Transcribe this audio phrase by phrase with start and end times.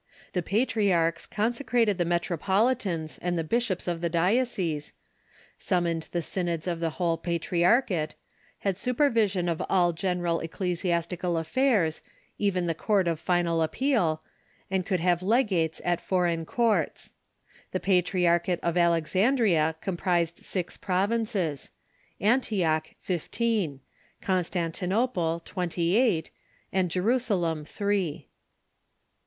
[0.33, 4.93] Tlie patriarchs consecrated the metropolitans and Pfltri2rch&tG the bishops of the diocese,
[5.59, 8.15] summoned the synods of the whole patriarchate,
[8.61, 12.01] had supervision of all gen&ral ecclesi astical aifairs,
[12.39, 14.23] even the court of final appeal,
[14.71, 17.13] and could have legates at foreign courts.
[17.71, 21.69] The ])atriarchate of Alexandria comprised six provinces;
[22.19, 23.81] vVntiocli, fifteen;
[24.19, 26.31] Constantinople, twentj' eight;
[26.73, 28.29] and Jorusalom, three.